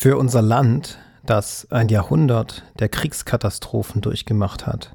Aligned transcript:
Für 0.00 0.16
unser 0.16 0.42
Land, 0.42 0.96
das 1.26 1.66
ein 1.72 1.88
Jahrhundert 1.88 2.62
der 2.78 2.88
Kriegskatastrophen 2.88 4.00
durchgemacht 4.00 4.64
hat, 4.64 4.94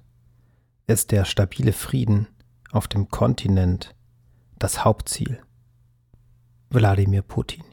ist 0.87 1.11
der 1.11 1.25
stabile 1.25 1.73
Frieden 1.73 2.27
auf 2.71 2.87
dem 2.87 3.09
Kontinent 3.09 3.95
das 4.59 4.85
Hauptziel. 4.85 5.41
Wladimir 6.69 7.21
Putin. 7.21 7.65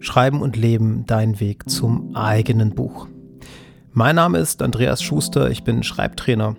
Schreiben 0.00 0.42
und 0.42 0.56
Leben, 0.56 1.06
dein 1.06 1.38
Weg 1.38 1.70
zum 1.70 2.16
eigenen 2.16 2.74
Buch. 2.74 3.06
Mein 3.92 4.16
Name 4.16 4.38
ist 4.38 4.60
Andreas 4.60 5.04
Schuster, 5.04 5.52
ich 5.52 5.62
bin 5.62 5.84
Schreibtrainer 5.84 6.56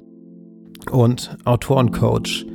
und 0.89 1.38
Autorencoach 1.43 2.45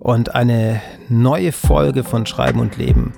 und 0.00 0.34
eine 0.34 0.80
neue 1.10 1.52
Folge 1.52 2.04
von 2.04 2.24
Schreiben 2.24 2.60
und 2.60 2.78
Leben, 2.78 3.12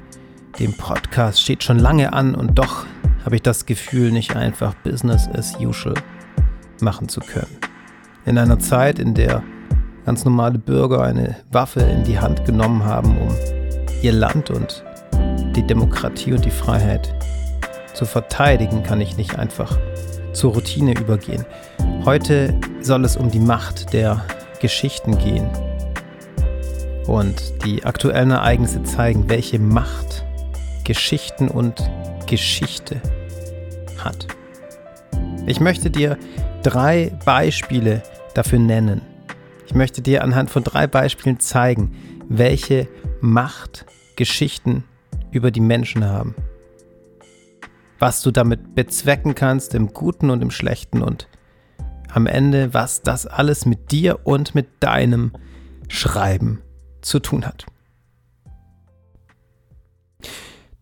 dem 0.61 0.75
Podcast, 0.75 1.41
steht 1.41 1.65
schon 1.65 1.79
lange 1.79 2.13
an 2.13 2.35
und 2.35 2.59
doch 2.59 2.85
habe 3.25 3.37
ich 3.37 3.43
das 3.43 3.65
Gefühl, 3.65 4.13
nicht 4.13 4.37
einfach 4.37 4.75
Business 4.75 5.29
as 5.33 5.59
usual 5.59 5.95
machen 6.81 7.09
zu 7.09 7.21
können. 7.21 7.57
In 8.27 8.37
einer 8.37 8.59
Zeit, 8.59 8.99
in 8.99 9.15
der 9.15 9.43
ganz 10.05 10.25
normale 10.25 10.59
Bürger 10.59 11.03
eine 11.03 11.37
Waffe 11.51 11.81
in 11.81 12.05
die 12.05 12.19
Hand 12.19 12.45
genommen 12.45 12.85
haben, 12.85 13.17
um 13.19 13.35
ihr 14.03 14.13
Land 14.13 14.51
und 14.51 14.85
die 15.57 15.67
Demokratie 15.67 16.35
und 16.35 16.45
die 16.45 16.51
Freiheit 16.51 17.15
zu 17.95 18.05
verteidigen, 18.05 18.83
kann 18.83 19.01
ich 19.01 19.17
nicht 19.17 19.39
einfach 19.39 19.79
zur 20.33 20.53
Routine 20.53 20.93
übergehen. 20.93 21.45
Heute 22.05 22.55
soll 22.83 23.05
es 23.07 23.17
um 23.17 23.31
die 23.31 23.41
Macht 23.41 23.95
der 23.95 24.25
Geschichten 24.61 25.17
gehen. 25.17 25.49
Und 27.07 27.65
die 27.65 27.85
aktuellen 27.85 28.31
Ereignisse 28.31 28.83
zeigen, 28.83 29.29
welche 29.29 29.59
Macht 29.59 30.25
Geschichten 30.91 31.47
und 31.47 31.89
Geschichte 32.27 33.01
hat. 33.99 34.27
Ich 35.47 35.61
möchte 35.61 35.89
dir 35.89 36.19
drei 36.65 37.17
Beispiele 37.25 38.03
dafür 38.35 38.59
nennen. 38.59 39.01
Ich 39.69 39.73
möchte 39.73 40.03
dir 40.03 40.25
anhand 40.25 40.51
von 40.51 40.65
drei 40.65 40.89
Beispielen 40.89 41.39
zeigen, 41.39 41.95
welche 42.29 42.89
Macht 43.21 43.87
Geschichten 44.17 44.83
über 45.31 45.53
die 45.53 45.61
Menschen 45.61 46.05
haben. 46.05 46.35
Was 48.01 48.23
du 48.23 48.33
damit 48.33 48.75
bezwecken 48.75 49.37
kannst 49.37 49.77
im 49.77 49.95
Guten 49.95 50.29
und 50.29 50.43
im 50.43 50.51
Schlechten 50.51 51.03
und 51.03 51.29
am 52.13 52.27
Ende, 52.27 52.75
was 52.75 53.03
das 53.03 53.29
alles 53.29 53.65
mit 53.65 53.93
dir 53.93 54.27
und 54.27 54.57
mit 54.57 54.67
deinem 54.81 55.31
Schreiben 55.87 56.63
zu 57.01 57.21
tun 57.21 57.47
hat. 57.47 57.65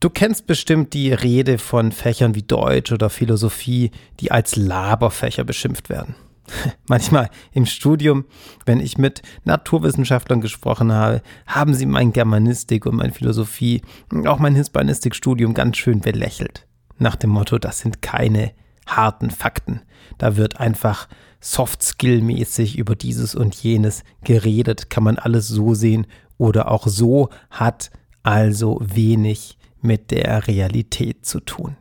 Du 0.00 0.10
kennst 0.10 0.46
bestimmt 0.46 0.94
die 0.94 1.12
Rede 1.12 1.58
von 1.58 1.90
Fächern 1.90 2.36
wie 2.36 2.42
Deutsch 2.42 2.92
oder 2.92 3.10
Philosophie, 3.10 3.90
die 4.20 4.30
als 4.30 4.54
Laberfächer 4.54 5.42
beschimpft 5.42 5.88
werden. 5.88 6.14
Manchmal 6.88 7.30
im 7.52 7.66
Studium, 7.66 8.24
wenn 8.64 8.78
ich 8.78 8.96
mit 8.96 9.22
Naturwissenschaftlern 9.42 10.40
gesprochen 10.40 10.92
habe, 10.92 11.20
haben 11.48 11.74
sie 11.74 11.84
mein 11.84 12.12
Germanistik 12.12 12.86
und 12.86 12.94
mein 12.94 13.12
Philosophie 13.12 13.82
und 14.12 14.28
auch 14.28 14.38
mein 14.38 14.54
Hispanistikstudium 14.54 15.52
ganz 15.52 15.78
schön 15.78 15.98
belächelt. 15.98 16.68
Nach 16.98 17.16
dem 17.16 17.30
Motto, 17.30 17.58
das 17.58 17.80
sind 17.80 18.00
keine 18.00 18.52
harten 18.86 19.30
Fakten. 19.30 19.82
Da 20.16 20.36
wird 20.36 20.60
einfach 20.60 21.08
Soft-Skill-mäßig 21.40 22.78
über 22.78 22.94
dieses 22.94 23.34
und 23.34 23.56
jenes 23.56 24.04
geredet, 24.22 24.90
kann 24.90 25.02
man 25.02 25.18
alles 25.18 25.48
so 25.48 25.74
sehen 25.74 26.06
oder 26.36 26.70
auch 26.70 26.86
so, 26.86 27.30
hat 27.50 27.90
also 28.22 28.80
wenig 28.80 29.57
mit 29.80 30.10
der 30.10 30.46
Realität 30.46 31.24
zu 31.24 31.40
tun. 31.40 31.76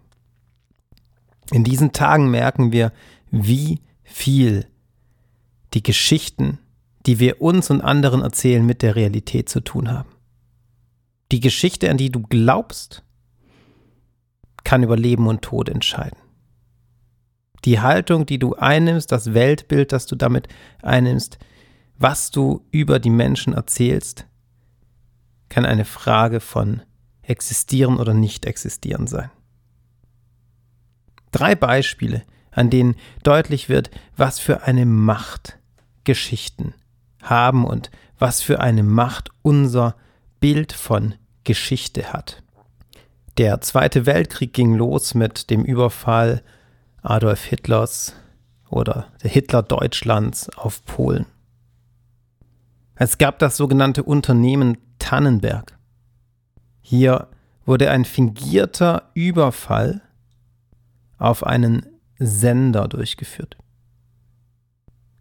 In 1.52 1.64
diesen 1.64 1.94
Tagen 1.94 2.30
merken 2.30 2.72
wir, 2.72 2.92
wie 3.32 3.82
viel 4.04 4.68
die 5.74 5.84
Geschichten, 5.84 6.60
die 7.06 7.20
wir 7.20 7.42
uns 7.42 7.70
und 7.70 7.82
anderen 7.82 8.22
erzählen, 8.22 8.66
mit 8.66 8.82
der 8.82 8.96
Realität 8.96 9.50
zu 9.50 9.62
tun 9.62 9.92
haben. 9.92 10.10
Die 11.32 11.40
Geschichte, 11.40 11.90
an 11.90 11.98
die 11.98 12.10
du 12.10 12.22
glaubst, 12.22 13.04
kann 14.64 14.84
über 14.84 14.98
Leben 14.98 15.28
und 15.28 15.42
Tod 15.42 15.70
entscheiden. 15.70 16.18
Die 17.66 17.80
Haltung, 17.80 18.26
die 18.26 18.40
du 18.40 18.56
einnimmst, 18.56 19.12
das 19.12 19.34
Weltbild, 19.34 19.92
das 19.92 20.06
du 20.06 20.16
damit 20.16 20.48
einnimmst, 20.82 21.38
was 21.98 22.32
du 22.32 22.66
über 22.72 23.00
die 23.00 23.10
Menschen 23.10 23.54
erzählst, 23.54 24.26
kann 25.50 25.66
eine 25.66 25.86
Frage 25.86 26.40
von 26.40 26.82
existieren 27.28 27.98
oder 27.98 28.14
nicht 28.14 28.46
existieren 28.46 29.08
sein. 29.08 29.30
Drei 31.32 31.56
Beispiele, 31.56 32.24
an 32.52 32.70
denen 32.70 32.96
deutlich 33.24 33.70
wird, 33.70 33.92
was 34.16 34.40
für 34.40 34.64
eine 34.64 34.86
Macht 34.86 35.60
Geschichten 36.04 36.74
haben 37.22 37.66
und 37.66 37.92
was 38.18 38.42
für 38.42 38.62
eine 38.62 38.84
Macht 38.84 39.30
unser 39.42 39.96
Bild 40.40 40.74
von 40.74 41.16
Geschichte 41.44 42.14
hat. 42.14 42.42
Der 43.38 43.62
Zweite 43.62 44.06
Weltkrieg 44.06 44.54
ging 44.54 44.74
los 44.74 45.14
mit 45.14 45.50
dem 45.50 45.64
Überfall 45.64 46.42
Adolf 47.04 47.44
Hitlers 47.44 48.16
oder 48.70 49.08
der 49.22 49.30
Hitler 49.30 49.62
Deutschlands 49.62 50.50
auf 50.58 50.84
Polen. 50.86 51.26
Es 52.96 53.20
gab 53.20 53.38
das 53.38 53.58
sogenannte 53.58 54.04
Unternehmen 54.04 54.78
Tannenberg. 54.98 55.77
Hier 56.90 57.28
wurde 57.66 57.92
ein 57.92 58.06
fingierter 58.06 59.12
Überfall 59.14 60.02
auf 61.18 61.46
einen 61.46 61.86
Sender 62.18 62.88
durchgeführt. 62.88 63.58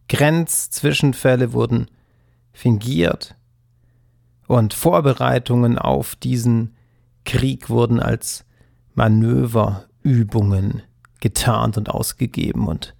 Grenzzwischenfälle 0.09 1.53
wurden 1.53 1.91
fingiert 2.53 3.35
und 4.47 4.75
Vorbereitungen 4.75 5.77
auf 5.77 6.15
diesen 6.15 6.77
Krieg 7.25 7.69
wurden 7.69 7.99
als 7.99 8.45
Manöverübungen 8.95 10.85
getarnt 11.19 11.77
und 11.79 11.91
ausgegeben 11.91 12.69
und 12.69 12.95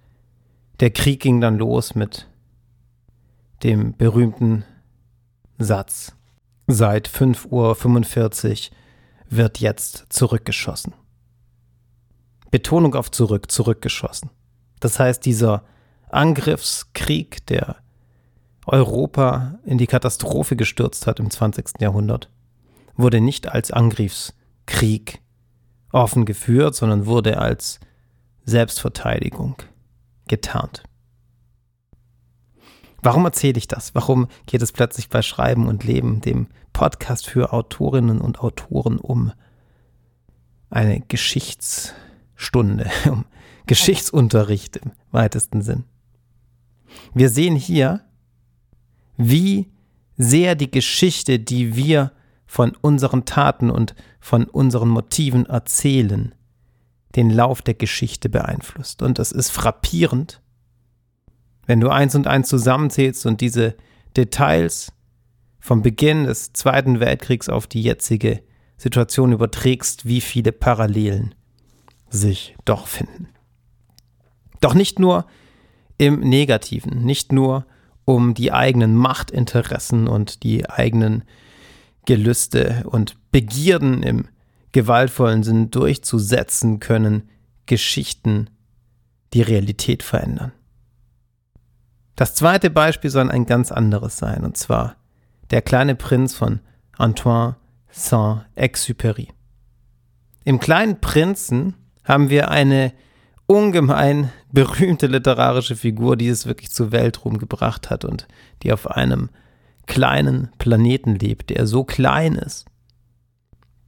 der 0.81 0.89
Krieg 0.89 1.21
ging 1.21 1.39
dann 1.39 1.57
los 1.57 1.95
mit 1.95 2.27
dem 3.63 3.95
berühmten 3.95 4.65
Satz 5.57 6.16
Seit 6.69 7.07
5.45 7.07 8.71
Uhr 8.71 8.77
wird 9.29 9.59
jetzt 9.59 10.07
zurückgeschossen. 10.09 10.93
Betonung 12.51 12.93
auf 12.93 13.09
zurück, 13.09 13.49
zurückgeschossen. 13.49 14.29
Das 14.81 14.99
heißt, 14.99 15.25
dieser 15.25 15.63
Angriffskrieg, 16.09 17.45
der 17.47 17.77
Europa 18.65 19.59
in 19.63 19.77
die 19.77 19.87
Katastrophe 19.87 20.57
gestürzt 20.57 21.07
hat 21.07 21.21
im 21.21 21.29
20. 21.29 21.79
Jahrhundert, 21.79 22.29
wurde 22.97 23.21
nicht 23.21 23.47
als 23.47 23.71
Angriffskrieg 23.71 25.21
offen 25.93 26.25
geführt, 26.25 26.75
sondern 26.75 27.05
wurde 27.05 27.37
als 27.37 27.79
Selbstverteidigung 28.43 29.55
getarnt. 30.27 30.83
Warum 33.01 33.25
erzähle 33.25 33.57
ich 33.57 33.67
das? 33.67 33.93
Warum 33.95 34.27
geht 34.45 34.61
es 34.61 34.71
plötzlich 34.71 35.09
bei 35.09 35.21
Schreiben 35.21 35.67
und 35.67 35.83
Leben, 35.83 36.21
dem 36.21 36.47
Podcast 36.73 37.27
für 37.27 37.53
Autorinnen 37.53 38.19
und 38.19 38.39
Autoren, 38.39 38.97
um 38.97 39.31
eine 40.69 41.01
Geschichtsstunde, 41.01 42.89
um 43.09 43.25
Geschichtsunterricht 43.65 44.77
im 44.77 44.91
weitesten 45.11 45.61
Sinn? 45.61 45.83
Wir 47.13 47.29
sehen 47.29 47.55
hier, 47.55 48.01
wie 49.17 49.71
sehr 50.17 50.55
die 50.55 50.71
Geschichte, 50.71 51.39
die 51.39 51.75
wir 51.75 52.11
von 52.45 52.75
unseren 52.81 53.25
Taten 53.25 53.69
und 53.69 53.93
von 54.19 54.45
unseren 54.45 54.89
Motiven 54.89 55.45
erzählen, 55.45 56.33
den 57.15 57.29
Lauf 57.29 57.61
der 57.61 57.73
Geschichte 57.73 58.29
beeinflusst. 58.29 59.01
Und 59.01 59.19
es 59.19 59.31
ist 59.31 59.49
frappierend, 59.49 60.41
wenn 61.67 61.79
du 61.79 61.89
eins 61.89 62.15
und 62.15 62.25
eins 62.25 62.49
zusammenzählst 62.49 63.25
und 63.25 63.41
diese 63.41 63.75
Details 64.15 64.93
vom 65.59 65.81
Beginn 65.81 66.23
des 66.23 66.53
Zweiten 66.53 66.99
Weltkriegs 66.99 67.49
auf 67.49 67.67
die 67.67 67.81
jetzige 67.81 68.41
Situation 68.77 69.33
überträgst, 69.33 70.05
wie 70.05 70.21
viele 70.21 70.51
Parallelen 70.51 71.35
sich 72.09 72.55
doch 72.65 72.87
finden. 72.87 73.27
Doch 74.61 74.73
nicht 74.73 74.97
nur 74.97 75.25
im 75.97 76.21
Negativen, 76.21 77.03
nicht 77.03 77.31
nur 77.31 77.65
um 78.05 78.33
die 78.33 78.53
eigenen 78.53 78.95
Machtinteressen 78.95 80.07
und 80.07 80.43
die 80.43 80.69
eigenen 80.69 81.23
Gelüste 82.05 82.83
und 82.85 83.17
Begierden 83.31 84.03
im 84.03 84.27
gewaltvollen 84.71 85.43
Sinn 85.43 85.69
durchzusetzen 85.69 86.79
können, 86.79 87.29
Geschichten 87.65 88.49
die 89.33 89.41
Realität 89.41 90.03
verändern. 90.03 90.53
Das 92.17 92.33
zweite 92.33 92.71
Beispiel 92.71 93.11
soll 93.11 93.29
ein 93.29 93.45
ganz 93.45 93.71
anderes 93.71 94.17
sein, 94.17 94.43
und 94.43 94.57
zwar 94.57 94.95
der 95.51 95.61
kleine 95.61 95.93
Prinz 95.93 96.35
von 96.35 96.59
Antoine 96.97 97.57
Saint-Exupéry. 97.91 99.29
im 100.43 100.59
kleinen 100.59 100.99
Prinzen 100.99 101.75
haben 102.03 102.29
wir 102.31 102.49
eine 102.49 102.91
ungemein 103.45 104.31
berühmte 104.51 105.05
literarische 105.05 105.75
Figur, 105.75 106.17
die 106.17 106.27
es 106.27 106.47
wirklich 106.47 106.71
zur 106.71 106.91
Weltruhm 106.91 107.37
gebracht 107.37 107.91
hat 107.91 108.03
und 108.03 108.27
die 108.63 108.73
auf 108.73 108.89
einem 108.89 109.29
kleinen 109.85 110.49
Planeten 110.57 111.15
lebt, 111.15 111.51
der 111.51 111.67
so 111.67 111.83
klein 111.83 112.33
ist, 112.33 112.65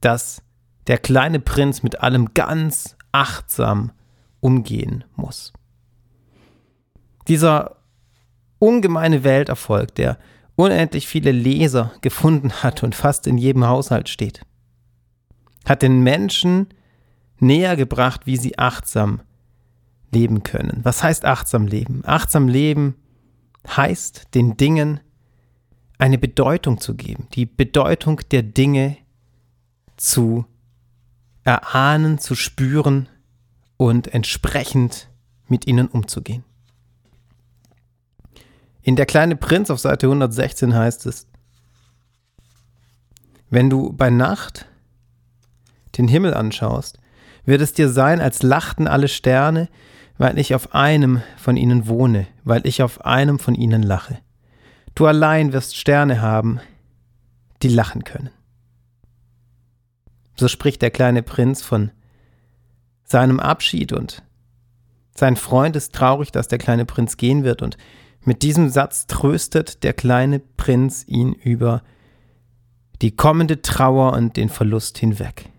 dass 0.00 0.42
der 0.86 0.98
kleine 0.98 1.40
Prinz 1.40 1.82
mit 1.82 2.00
allem 2.00 2.32
ganz 2.32 2.96
achtsam 3.10 3.90
umgehen 4.38 5.02
muss. 5.16 5.52
Dieser 7.26 7.79
ungemeine 8.60 9.24
Welterfolg, 9.24 9.96
der 9.96 10.18
unendlich 10.54 11.08
viele 11.08 11.32
Leser 11.32 11.92
gefunden 12.02 12.62
hat 12.62 12.84
und 12.84 12.94
fast 12.94 13.26
in 13.26 13.38
jedem 13.38 13.66
Haushalt 13.66 14.08
steht, 14.08 14.42
hat 15.64 15.82
den 15.82 16.02
Menschen 16.02 16.68
näher 17.40 17.74
gebracht, 17.76 18.26
wie 18.26 18.36
sie 18.36 18.58
achtsam 18.58 19.22
leben 20.12 20.42
können. 20.42 20.80
Was 20.82 21.02
heißt 21.02 21.24
achtsam 21.24 21.66
leben? 21.66 22.02
Achtsam 22.04 22.46
leben 22.46 22.94
heißt, 23.66 24.34
den 24.34 24.56
Dingen 24.56 25.00
eine 25.98 26.18
Bedeutung 26.18 26.80
zu 26.80 26.94
geben, 26.94 27.28
die 27.34 27.46
Bedeutung 27.46 28.20
der 28.30 28.42
Dinge 28.42 28.96
zu 29.96 30.46
erahnen, 31.44 32.18
zu 32.18 32.34
spüren 32.34 33.08
und 33.76 34.12
entsprechend 34.12 35.08
mit 35.48 35.66
ihnen 35.66 35.88
umzugehen. 35.88 36.44
In 38.90 38.96
Der 38.96 39.06
kleine 39.06 39.36
Prinz 39.36 39.70
auf 39.70 39.78
Seite 39.78 40.06
116 40.08 40.74
heißt 40.74 41.06
es, 41.06 41.28
wenn 43.48 43.70
du 43.70 43.92
bei 43.92 44.10
Nacht 44.10 44.66
den 45.96 46.08
Himmel 46.08 46.34
anschaust, 46.34 46.98
wird 47.44 47.60
es 47.60 47.72
dir 47.72 47.88
sein, 47.88 48.20
als 48.20 48.42
lachten 48.42 48.88
alle 48.88 49.06
Sterne, 49.06 49.68
weil 50.18 50.40
ich 50.40 50.56
auf 50.56 50.74
einem 50.74 51.22
von 51.36 51.56
ihnen 51.56 51.86
wohne, 51.86 52.26
weil 52.42 52.66
ich 52.66 52.82
auf 52.82 53.04
einem 53.04 53.38
von 53.38 53.54
ihnen 53.54 53.84
lache. 53.84 54.18
Du 54.96 55.06
allein 55.06 55.52
wirst 55.52 55.76
Sterne 55.76 56.20
haben, 56.20 56.58
die 57.62 57.68
lachen 57.68 58.02
können. 58.02 58.30
So 60.34 60.48
spricht 60.48 60.82
der 60.82 60.90
kleine 60.90 61.22
Prinz 61.22 61.62
von 61.62 61.92
seinem 63.04 63.38
Abschied 63.38 63.92
und 63.92 64.24
sein 65.14 65.36
Freund 65.36 65.76
ist 65.76 65.94
traurig, 65.94 66.32
dass 66.32 66.48
der 66.48 66.58
kleine 66.58 66.86
Prinz 66.86 67.16
gehen 67.16 67.44
wird 67.44 67.62
und 67.62 67.76
mit 68.24 68.42
diesem 68.42 68.68
Satz 68.68 69.06
tröstet 69.06 69.82
der 69.82 69.92
kleine 69.92 70.38
Prinz 70.38 71.04
ihn 71.06 71.32
über 71.32 71.82
die 73.02 73.16
kommende 73.16 73.62
Trauer 73.62 74.12
und 74.12 74.36
den 74.36 74.48
Verlust 74.48 74.98
hinweg 74.98 75.50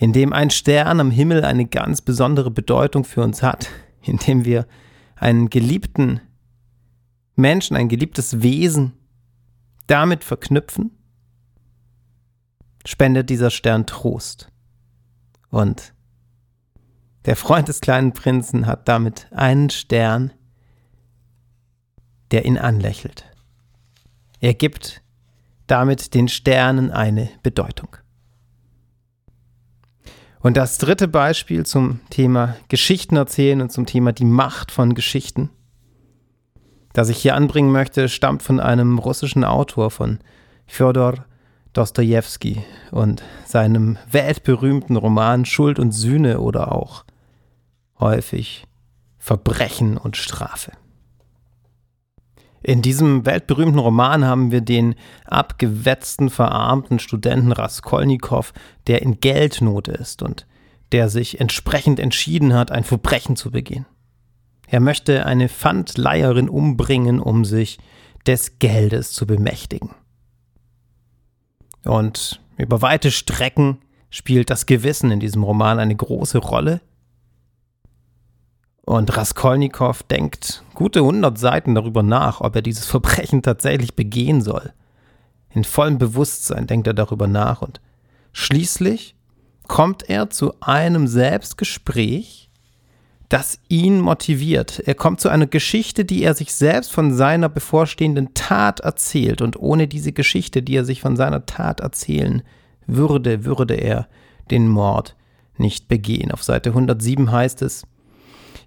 in 0.00 0.14
dem 0.14 0.32
ein 0.32 0.48
Stern 0.48 0.98
am 0.98 1.10
Himmel 1.10 1.44
eine 1.44 1.66
ganz 1.66 2.00
besondere 2.00 2.50
Bedeutung 2.50 3.04
für 3.04 3.22
uns 3.22 3.42
hat, 3.42 3.68
in 4.02 4.16
dem 4.16 4.46
wir 4.46 4.66
einen 5.14 5.50
geliebten 5.50 6.22
Menschen, 7.36 7.76
ein 7.76 7.90
geliebtes 7.90 8.40
Wesen 8.40 8.94
damit 9.86 10.24
verknüpfen, 10.24 10.90
spendet 12.86 13.28
dieser 13.28 13.50
Stern 13.50 13.84
Trost. 13.84 14.50
Und 15.50 15.92
der 17.26 17.36
Freund 17.36 17.68
des 17.68 17.82
kleinen 17.82 18.14
Prinzen 18.14 18.66
hat 18.66 18.88
damit 18.88 19.26
einen 19.32 19.68
Stern, 19.68 20.32
der 22.30 22.44
ihn 22.44 22.58
anlächelt. 22.58 23.24
Er 24.40 24.54
gibt 24.54 25.02
damit 25.66 26.14
den 26.14 26.28
Sternen 26.28 26.90
eine 26.90 27.28
Bedeutung. 27.42 27.96
Und 30.40 30.56
das 30.56 30.78
dritte 30.78 31.06
Beispiel 31.06 31.66
zum 31.66 32.00
Thema 32.08 32.56
Geschichten 32.68 33.16
erzählen 33.16 33.60
und 33.60 33.70
zum 33.70 33.86
Thema 33.86 34.12
die 34.12 34.24
Macht 34.24 34.72
von 34.72 34.94
Geschichten, 34.94 35.50
das 36.92 37.10
ich 37.10 37.18
hier 37.18 37.36
anbringen 37.36 37.70
möchte, 37.70 38.08
stammt 38.08 38.42
von 38.42 38.58
einem 38.58 38.98
russischen 38.98 39.44
Autor 39.44 39.90
von 39.90 40.18
Fjodor 40.66 41.26
Dostoevsky 41.72 42.64
und 42.90 43.22
seinem 43.46 43.96
weltberühmten 44.10 44.96
Roman 44.96 45.44
Schuld 45.44 45.78
und 45.78 45.92
Sühne 45.92 46.40
oder 46.40 46.72
auch 46.72 47.04
häufig 48.00 48.64
Verbrechen 49.18 49.96
und 49.96 50.16
Strafe. 50.16 50.72
In 52.62 52.82
diesem 52.82 53.24
weltberühmten 53.24 53.78
Roman 53.78 54.24
haben 54.24 54.50
wir 54.50 54.60
den 54.60 54.94
abgewetzten, 55.24 56.28
verarmten 56.28 56.98
Studenten 56.98 57.52
Raskolnikow, 57.52 58.52
der 58.86 59.02
in 59.02 59.20
Geldnot 59.20 59.88
ist 59.88 60.22
und 60.22 60.46
der 60.92 61.08
sich 61.08 61.40
entsprechend 61.40 61.98
entschieden 62.00 62.52
hat, 62.52 62.70
ein 62.70 62.84
Verbrechen 62.84 63.36
zu 63.36 63.50
begehen. 63.50 63.86
Er 64.66 64.80
möchte 64.80 65.24
eine 65.26 65.48
Pfandleiherin 65.48 66.48
umbringen, 66.48 67.20
um 67.20 67.44
sich 67.44 67.78
des 68.26 68.58
Geldes 68.58 69.12
zu 69.12 69.26
bemächtigen. 69.26 69.90
Und 71.84 72.40
über 72.58 72.82
weite 72.82 73.10
Strecken 73.10 73.78
spielt 74.10 74.50
das 74.50 74.66
Gewissen 74.66 75.10
in 75.10 75.20
diesem 75.20 75.42
Roman 75.42 75.78
eine 75.78 75.96
große 75.96 76.38
Rolle, 76.38 76.80
und 78.90 79.16
Raskolnikow 79.16 80.02
denkt 80.02 80.64
gute 80.74 80.98
100 80.98 81.38
Seiten 81.38 81.76
darüber 81.76 82.02
nach, 82.02 82.40
ob 82.40 82.56
er 82.56 82.62
dieses 82.62 82.86
Verbrechen 82.86 83.40
tatsächlich 83.40 83.94
begehen 83.94 84.42
soll. 84.42 84.72
In 85.54 85.62
vollem 85.62 85.98
Bewusstsein 85.98 86.66
denkt 86.66 86.88
er 86.88 86.94
darüber 86.94 87.28
nach 87.28 87.62
und 87.62 87.80
schließlich 88.32 89.14
kommt 89.68 90.10
er 90.10 90.28
zu 90.30 90.54
einem 90.60 91.06
Selbstgespräch, 91.06 92.50
das 93.28 93.60
ihn 93.68 94.00
motiviert. 94.00 94.80
Er 94.84 94.96
kommt 94.96 95.20
zu 95.20 95.28
einer 95.28 95.46
Geschichte, 95.46 96.04
die 96.04 96.24
er 96.24 96.34
sich 96.34 96.52
selbst 96.52 96.90
von 96.90 97.14
seiner 97.14 97.48
bevorstehenden 97.48 98.34
Tat 98.34 98.80
erzählt. 98.80 99.40
Und 99.40 99.56
ohne 99.56 99.86
diese 99.86 100.10
Geschichte, 100.10 100.64
die 100.64 100.74
er 100.74 100.84
sich 100.84 101.00
von 101.00 101.14
seiner 101.14 101.46
Tat 101.46 101.78
erzählen 101.78 102.42
würde, 102.88 103.44
würde 103.44 103.74
er 103.74 104.08
den 104.50 104.66
Mord 104.66 105.14
nicht 105.58 105.86
begehen. 105.86 106.32
Auf 106.32 106.42
Seite 106.42 106.70
107 106.70 107.30
heißt 107.30 107.62
es, 107.62 107.84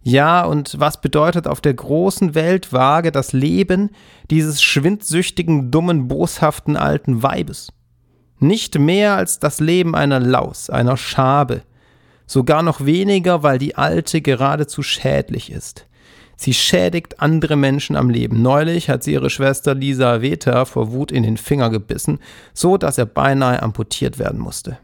ja, 0.03 0.43
und 0.43 0.79
was 0.79 0.99
bedeutet 0.99 1.47
auf 1.47 1.61
der 1.61 1.73
großen 1.73 2.35
Weltwaage 2.35 3.11
das 3.13 3.31
Leben 3.31 3.89
dieses 4.29 4.61
schwindsüchtigen, 4.61 5.71
dummen, 5.71 6.09
boshaften 6.09 6.75
alten 6.75 7.23
Weibes? 7.23 7.71
Nicht 8.39 8.77
mehr 8.77 9.15
als 9.15 9.39
das 9.39 9.61
Leben 9.61 9.95
einer 9.95 10.19
Laus, 10.19 10.69
einer 10.69 10.97
Schabe. 10.97 11.61
Sogar 12.25 12.63
noch 12.63 12.83
weniger, 12.85 13.43
weil 13.43 13.57
die 13.57 13.75
alte 13.75 14.21
geradezu 14.21 14.83
schädlich 14.83 15.49
ist. 15.49 15.87
Sie 16.35 16.53
schädigt 16.53 17.21
andere 17.21 17.55
Menschen 17.55 17.95
am 17.95 18.09
Leben. 18.09 18.41
Neulich 18.41 18.89
hat 18.89 19.03
sie 19.03 19.13
ihre 19.13 19.29
Schwester 19.29 19.73
Lisa 19.73 20.21
Veta 20.21 20.65
vor 20.65 20.91
Wut 20.91 21.13
in 21.13 21.23
den 21.23 21.37
Finger 21.37 21.69
gebissen, 21.69 22.19
so 22.53 22.75
dass 22.77 22.97
er 22.97 23.05
beinahe 23.05 23.61
amputiert 23.63 24.19
werden 24.19 24.41
musste. 24.41 24.77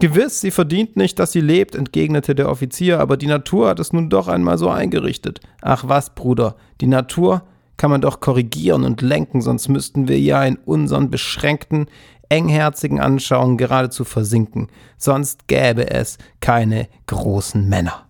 Gewiss, 0.00 0.40
sie 0.40 0.50
verdient 0.50 0.96
nicht, 0.96 1.18
dass 1.18 1.32
sie 1.32 1.40
lebt, 1.40 1.74
entgegnete 1.74 2.34
der 2.34 2.48
Offizier, 2.48 3.00
aber 3.00 3.16
die 3.16 3.26
Natur 3.26 3.68
hat 3.68 3.78
es 3.78 3.92
nun 3.92 4.08
doch 4.08 4.26
einmal 4.26 4.56
so 4.56 4.70
eingerichtet. 4.70 5.40
Ach 5.60 5.84
was, 5.86 6.14
Bruder, 6.14 6.56
die 6.80 6.86
Natur 6.86 7.42
kann 7.76 7.90
man 7.90 8.00
doch 8.00 8.20
korrigieren 8.20 8.84
und 8.84 9.02
lenken, 9.02 9.42
sonst 9.42 9.68
müssten 9.68 10.08
wir 10.08 10.18
ja 10.18 10.44
in 10.44 10.56
unseren 10.56 11.10
beschränkten, 11.10 11.86
engherzigen 12.30 13.00
Anschauungen 13.00 13.58
geradezu 13.58 14.04
versinken, 14.04 14.68
sonst 14.96 15.46
gäbe 15.46 15.90
es 15.90 16.16
keine 16.40 16.88
großen 17.06 17.68
Männer. 17.68 18.06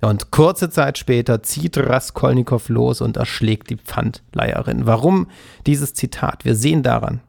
Und 0.00 0.30
kurze 0.30 0.70
Zeit 0.70 0.98
später 0.98 1.42
zieht 1.42 1.76
Raskolnikow 1.76 2.68
los 2.70 3.00
und 3.00 3.18
erschlägt 3.18 3.70
die 3.70 3.76
Pfandleiherin. 3.76 4.86
Warum 4.86 5.28
dieses 5.66 5.92
Zitat? 5.94 6.44
Wir 6.44 6.56
sehen 6.56 6.82
daran, 6.82 7.20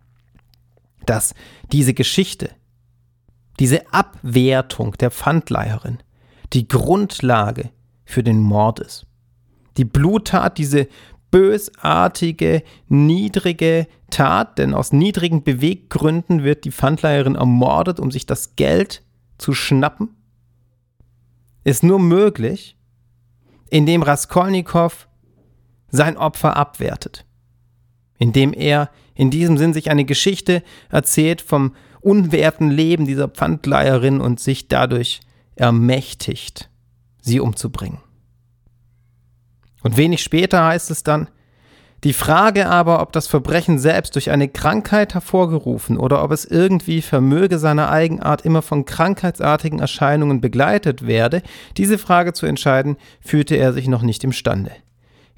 dass 1.06 1.36
diese 1.72 1.94
Geschichte 1.94 2.50
diese 3.62 3.94
Abwertung 3.94 4.94
der 4.94 5.12
Pfandleiherin 5.12 6.00
die 6.52 6.68
Grundlage 6.68 7.70
für 8.06 8.24
den 8.24 8.42
Mord 8.42 8.80
ist. 8.80 9.06
Die 9.78 9.86
Bluttat, 9.86 10.58
diese 10.58 10.88
bösartige, 11.30 12.64
niedrige 12.88 13.86
Tat, 14.10 14.58
denn 14.58 14.74
aus 14.74 14.92
niedrigen 14.92 15.44
Beweggründen 15.44 16.44
wird 16.44 16.66
die 16.66 16.72
Pfandleiherin 16.72 17.36
ermordet, 17.36 18.00
um 18.00 18.10
sich 18.10 18.26
das 18.26 18.56
Geld 18.56 19.04
zu 19.38 19.54
schnappen, 19.54 20.10
ist 21.64 21.84
nur 21.84 22.00
möglich, 22.00 22.76
indem 23.70 24.02
Raskolnikow 24.02 25.08
sein 25.92 26.18
Opfer 26.18 26.58
abwertet, 26.58 27.28
indem 28.18 28.54
er 28.54 28.90
in 29.14 29.30
diesem 29.30 29.60
Sinn 29.60 29.74
sich 29.74 29.92
eine 29.92 30.06
Geschichte 30.06 30.64
erzählt 30.90 31.42
vom 31.44 31.76
unwerten 32.02 32.70
Leben 32.70 33.06
dieser 33.06 33.28
Pfandleiherin 33.28 34.20
und 34.20 34.40
sich 34.40 34.68
dadurch 34.68 35.22
ermächtigt, 35.56 36.70
sie 37.22 37.40
umzubringen. 37.40 38.00
Und 39.84 39.98
wenig 39.98 40.22
später 40.22 40.66
heißt 40.66 40.92
es 40.92 41.04
dann, 41.04 41.28
Die 42.04 42.14
Frage 42.14 42.68
aber, 42.68 43.00
ob 43.02 43.12
das 43.12 43.28
Verbrechen 43.28 43.78
selbst 43.78 44.16
durch 44.16 44.32
eine 44.32 44.48
Krankheit 44.48 45.14
hervorgerufen 45.14 45.98
oder 45.98 46.24
ob 46.24 46.32
es 46.32 46.46
irgendwie 46.46 47.04
vermöge 47.04 47.60
seiner 47.60 47.92
Eigenart 47.92 48.42
immer 48.42 48.64
von 48.64 48.86
krankheitsartigen 48.86 49.78
Erscheinungen 49.78 50.42
begleitet 50.42 51.06
werde, 51.06 51.44
diese 51.78 52.00
Frage 52.00 52.34
zu 52.34 52.48
entscheiden, 52.48 52.98
fühlte 53.20 53.56
er 53.56 53.72
sich 53.72 53.88
noch 53.88 54.02
nicht 54.02 54.24
imstande. 54.24 54.72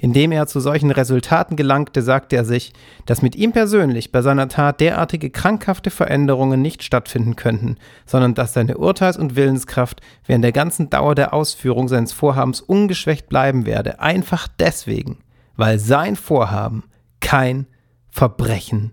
Indem 0.04 0.34
er 0.34 0.48
zu 0.48 0.60
solchen 0.60 0.92
Resultaten 0.92 1.56
gelangte, 1.56 2.02
sagte 2.02 2.36
er 2.36 2.44
sich, 2.44 2.74
dass 3.06 3.22
mit 3.22 3.38
ihm 3.38 3.54
persönlich 3.54 4.12
bei 4.12 4.22
seiner 4.22 4.50
Tat 4.50 4.82
derartige 4.82 5.30
krankhafte 5.30 5.92
Veränderungen 5.92 6.62
nicht 6.62 6.84
stattfinden 6.84 7.38
könnten, 7.38 7.78
sondern 8.06 8.34
dass 8.34 8.52
seine 8.52 8.76
Urteils- 8.76 9.16
und 9.16 9.38
Willenskraft 9.38 10.02
während 10.26 10.44
der 10.44 10.52
ganzen 10.52 10.90
Dauer 10.90 11.16
der 11.16 11.34
Ausführung 11.34 11.88
seines 11.88 12.12
Vorhabens 12.12 12.60
ungeschwächt 12.60 13.30
bleiben 13.30 13.66
werde, 13.66 14.02
einfach 14.02 14.50
deswegen, 14.60 15.20
weil 15.56 15.80
sein 15.80 16.18
Vorhaben 16.18 16.84
kein 17.22 17.66
Verbrechen 18.10 18.92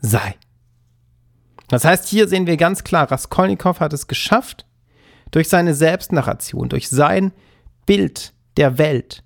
sei. 0.00 0.34
Das 1.68 1.84
heißt, 1.84 2.08
hier 2.08 2.26
sehen 2.26 2.48
wir 2.48 2.56
ganz 2.56 2.82
klar, 2.82 3.08
Raskolnikow 3.08 3.78
hat 3.78 3.92
es 3.92 4.08
geschafft, 4.08 4.66
durch 5.30 5.48
seine 5.48 5.72
Selbstnarration, 5.72 6.68
durch 6.68 6.88
sein 6.88 7.30
Bild 7.86 8.32
der 8.56 8.76
Welt, 8.78 9.22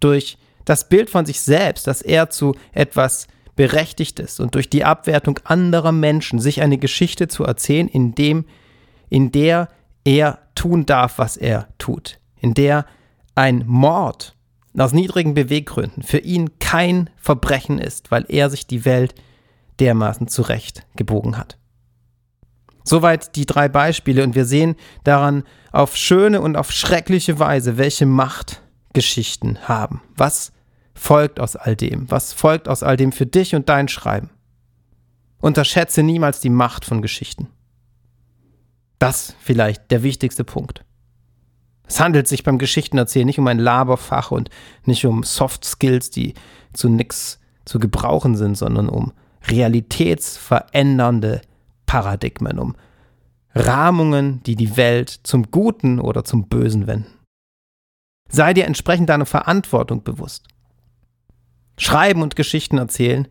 durch 0.00 0.38
das 0.64 0.88
Bild 0.88 1.10
von 1.10 1.26
sich 1.26 1.40
selbst, 1.40 1.86
dass 1.86 2.02
er 2.02 2.30
zu 2.30 2.54
etwas 2.72 3.26
berechtigt 3.56 4.20
ist 4.20 4.38
und 4.38 4.54
durch 4.54 4.70
die 4.70 4.84
Abwertung 4.84 5.40
anderer 5.44 5.92
Menschen 5.92 6.38
sich 6.38 6.62
eine 6.62 6.78
Geschichte 6.78 7.26
zu 7.26 7.44
erzählen, 7.44 7.88
in, 7.88 8.14
dem, 8.14 8.44
in 9.08 9.32
der 9.32 9.68
er 10.04 10.38
tun 10.54 10.86
darf, 10.86 11.18
was 11.18 11.36
er 11.36 11.68
tut, 11.78 12.20
in 12.40 12.54
der 12.54 12.86
ein 13.34 13.64
Mord 13.66 14.36
aus 14.76 14.92
niedrigen 14.92 15.34
Beweggründen 15.34 16.02
für 16.02 16.18
ihn 16.18 16.58
kein 16.60 17.10
Verbrechen 17.16 17.78
ist, 17.78 18.10
weil 18.10 18.26
er 18.28 18.48
sich 18.50 18.66
die 18.66 18.84
Welt 18.84 19.14
dermaßen 19.80 20.28
zurecht 20.28 20.86
gebogen 20.96 21.36
hat. 21.36 21.58
Soweit 22.84 23.36
die 23.36 23.44
drei 23.44 23.68
Beispiele 23.68 24.22
und 24.22 24.34
wir 24.34 24.44
sehen 24.44 24.76
daran 25.04 25.44
auf 25.72 25.96
schöne 25.96 26.40
und 26.40 26.56
auf 26.56 26.72
schreckliche 26.72 27.38
Weise, 27.38 27.76
welche 27.76 28.06
Macht 28.06 28.62
Geschichten 28.98 29.60
haben? 29.68 30.02
Was 30.16 30.50
folgt 30.92 31.38
aus 31.38 31.54
all 31.54 31.76
dem? 31.76 32.10
Was 32.10 32.32
folgt 32.32 32.68
aus 32.68 32.82
all 32.82 32.96
dem 32.96 33.12
für 33.12 33.26
dich 33.26 33.54
und 33.54 33.68
dein 33.68 33.86
Schreiben? 33.86 34.30
Unterschätze 35.40 36.02
niemals 36.02 36.40
die 36.40 36.50
Macht 36.50 36.84
von 36.84 37.00
Geschichten. 37.00 37.46
Das 38.98 39.36
vielleicht 39.38 39.92
der 39.92 40.02
wichtigste 40.02 40.42
Punkt. 40.42 40.84
Es 41.86 42.00
handelt 42.00 42.26
sich 42.26 42.42
beim 42.42 42.58
Geschichtenerzählen 42.58 43.24
nicht 43.24 43.38
um 43.38 43.46
ein 43.46 43.60
Laberfach 43.60 44.32
und 44.32 44.50
nicht 44.84 45.06
um 45.06 45.22
Soft 45.22 45.64
Skills, 45.64 46.10
die 46.10 46.34
zu 46.72 46.88
nichts 46.88 47.38
zu 47.64 47.78
gebrauchen 47.78 48.34
sind, 48.34 48.58
sondern 48.58 48.88
um 48.88 49.12
realitätsverändernde 49.46 51.40
Paradigmen, 51.86 52.58
um 52.58 52.74
Rahmungen, 53.54 54.42
die 54.42 54.56
die 54.56 54.76
Welt 54.76 55.20
zum 55.22 55.52
Guten 55.52 56.00
oder 56.00 56.24
zum 56.24 56.48
Bösen 56.48 56.88
wenden. 56.88 57.17
Sei 58.28 58.54
dir 58.54 58.66
entsprechend 58.66 59.08
deiner 59.08 59.26
Verantwortung 59.26 60.02
bewusst. 60.02 60.46
Schreiben 61.78 62.22
und 62.22 62.36
Geschichten 62.36 62.78
erzählen 62.78 63.28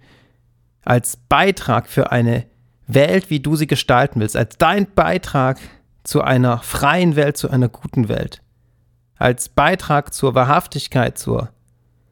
als 0.84 1.18
Beitrag 1.18 1.88
für 1.89 2.12
eine 2.12 2.46
Welt, 2.88 3.30
wie 3.30 3.42
du 3.42 3.58
sie 3.58 3.68
gestalten 3.68 4.22
willst, 4.22 4.38
als 4.38 4.58
dein 4.58 4.94
Beitrag 4.94 5.60
zu 6.04 6.22
einer 6.22 6.60
freien 6.60 7.18
Welt, 7.18 7.36
zu 7.36 7.50
einer 7.50 7.68
guten 7.68 8.08
Welt, 8.08 8.42
als 9.18 9.50
Beitrag 9.50 10.13
zur 10.13 10.34
Wahrhaftigkeit, 10.34 11.18
zur 11.18 11.50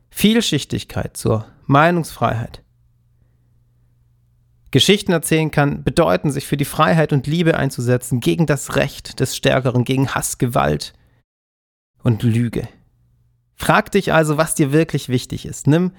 Vielschichtigkeit, 0.09 1.15
zur 1.15 1.45
Meinungsfreiheit. 1.65 2.61
Geschichten 4.71 5.13
erzählen 5.13 5.51
kann 5.51 5.85
bedeuten, 5.85 6.31
sich 6.31 6.45
für 6.45 6.57
die 6.57 6.65
Freiheit 6.65 7.13
und 7.13 7.27
Liebe 7.27 7.55
einzusetzen, 7.55 8.19
gegen 8.19 8.45
das 8.45 8.75
Recht 8.75 9.21
des 9.21 9.37
Stärkeren, 9.37 9.85
gegen 9.85 10.13
Hass, 10.13 10.37
Gewalt, 10.37 10.93
und 12.05 12.23
Lüge. 12.23 12.67
Frag 13.55 13.91
dich 13.91 14.13
also, 14.13 14.37
was 14.37 14.55
dir 14.55 14.71
wirklich 14.71 15.09
wichtig 15.09 15.45
ist. 15.45 15.67
Nimm 15.67 15.91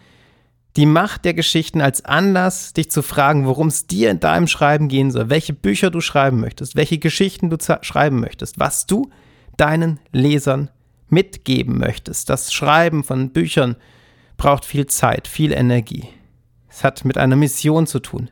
die 0.77 0.87
Macht 0.87 1.25
der 1.25 1.35
Geschichten 1.35 1.81
als 1.81 2.05
Anlass, 2.05 2.75
dich 2.75 2.91
zu 2.91 3.03
fragen, 3.03 3.47
worum 3.47 3.69
es 3.69 3.87
dir 3.87 4.11
in 4.11 4.21
deinem 4.21 4.47
Schreiben 4.47 4.89
gehen 4.89 5.11
soll, 5.11 5.31
welche 5.31 5.53
Bücher 5.53 5.91
du 5.91 6.01
schreiben 6.01 6.41
möchtest, 6.41 6.77
welche 6.77 6.99
Geschichten 6.99 7.51
du 7.51 7.57
schreiben 7.81 8.21
möchtest, 8.21 8.59
was 8.59 8.87
du 8.87 9.11
deinen 9.57 9.99
Lesern 10.13 10.71
mitgeben 11.09 11.79
möchtest. 11.79 12.31
Das 12.31 12.53
Schreiben 12.53 13.05
von 13.05 13.31
Büchern 13.31 13.77
braucht 14.37 14.65
viel 14.65 14.87
Zeit, 14.87 15.27
viel 15.27 15.53
Energie. 15.53 16.09
Es 16.69 16.85
hat 16.85 17.05
mit 17.05 17.19
einer 17.19 17.37
Mission 17.37 17.87
zu 17.87 17.99
tun, 17.99 18.31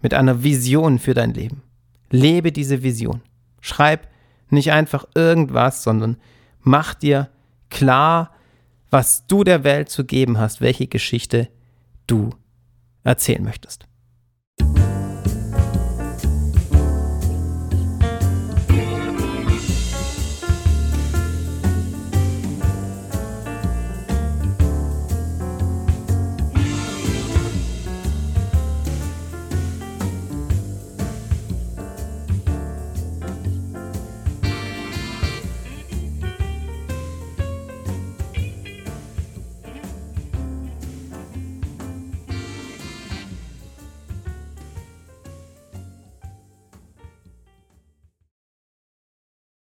mit 0.00 0.14
einer 0.14 0.44
Vision 0.44 0.98
für 0.98 1.14
dein 1.14 1.34
Leben. 1.34 1.62
Lebe 2.10 2.52
diese 2.52 2.82
Vision. 2.82 3.22
Schreib 3.62 4.06
nicht 4.50 4.70
einfach 4.70 5.06
irgendwas, 5.14 5.82
sondern 5.82 6.18
mach 6.62 6.94
dir 6.94 7.30
klar, 7.68 8.34
was 8.90 9.26
du 9.26 9.44
der 9.44 9.64
Welt 9.64 9.88
zu 9.88 10.04
geben 10.04 10.38
hast, 10.38 10.60
welche 10.60 10.86
Geschichte 10.86 11.48
du 12.06 12.30
erzählen 13.04 13.44
möchtest. 13.44 13.86